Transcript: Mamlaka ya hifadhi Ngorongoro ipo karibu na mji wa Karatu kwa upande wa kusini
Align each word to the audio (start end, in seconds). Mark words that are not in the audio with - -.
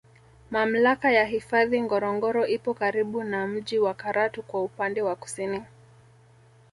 Mamlaka 0.51 1.07
ya 1.11 1.25
hifadhi 1.25 1.81
Ngorongoro 1.81 2.47
ipo 2.47 2.73
karibu 2.73 3.23
na 3.23 3.47
mji 3.47 3.79
wa 3.79 3.93
Karatu 3.93 4.43
kwa 4.43 4.63
upande 4.63 5.01
wa 5.01 5.15
kusini 5.15 5.63